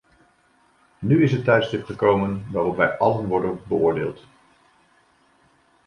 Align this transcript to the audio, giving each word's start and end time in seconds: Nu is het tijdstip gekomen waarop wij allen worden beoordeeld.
Nu 0.99 1.19
is 1.23 1.31
het 1.31 1.43
tijdstip 1.43 1.85
gekomen 1.85 2.45
waarop 2.51 2.75
wij 2.77 2.97
allen 2.97 3.27
worden 3.27 3.59
beoordeeld. 3.67 4.27